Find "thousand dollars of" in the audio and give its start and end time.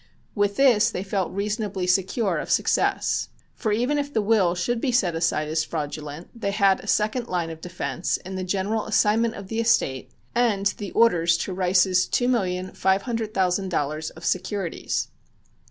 13.35-14.25